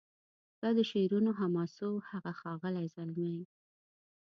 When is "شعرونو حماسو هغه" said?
0.91-2.31